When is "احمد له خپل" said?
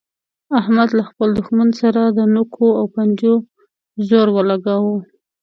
0.59-1.27